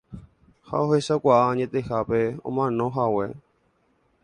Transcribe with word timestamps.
Ha 0.69 0.79
ohechakuaa 0.85 1.43
añetehápe 1.51 2.21
omanohague. 2.51 3.31